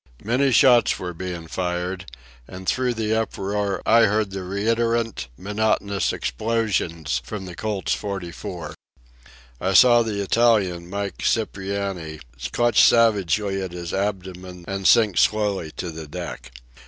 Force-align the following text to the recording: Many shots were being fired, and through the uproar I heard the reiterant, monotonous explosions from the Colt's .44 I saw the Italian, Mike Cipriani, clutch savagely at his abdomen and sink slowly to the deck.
Many 0.23 0.51
shots 0.51 0.97
were 0.97 1.13
being 1.13 1.45
fired, 1.45 2.09
and 2.47 2.67
through 2.67 2.95
the 2.95 3.13
uproar 3.15 3.83
I 3.85 4.05
heard 4.05 4.31
the 4.31 4.41
reiterant, 4.41 5.27
monotonous 5.37 6.11
explosions 6.11 7.21
from 7.23 7.45
the 7.45 7.53
Colt's 7.53 7.95
.44 7.95 8.73
I 9.61 9.73
saw 9.75 10.01
the 10.01 10.19
Italian, 10.19 10.89
Mike 10.89 11.19
Cipriani, 11.21 12.19
clutch 12.51 12.81
savagely 12.83 13.61
at 13.61 13.73
his 13.73 13.93
abdomen 13.93 14.65
and 14.67 14.87
sink 14.87 15.19
slowly 15.19 15.69
to 15.73 15.91
the 15.91 16.07
deck. 16.07 16.51